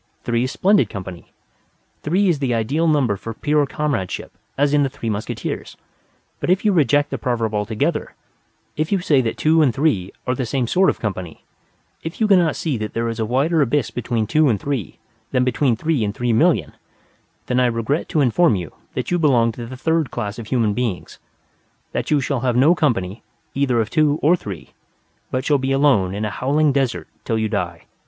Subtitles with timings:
[0.23, 1.31] Three is splendid company:
[2.01, 5.77] three is the ideal number for pure comradeship: as in the Three Musketeers.
[6.39, 8.15] But if you reject the proverb altogether;
[8.75, 11.43] if you say that two and three are the same sort of company;
[12.01, 14.97] if you cannot see that there is a wider abyss between two and three
[15.29, 16.73] than between three and three million
[17.45, 20.73] then I regret to inform you that you belong to the Third Class of human
[20.73, 21.19] beings;
[21.91, 23.21] that you shall have no company
[23.53, 24.71] either of two or three,
[25.29, 27.85] but shall be alone in a howling desert till you die.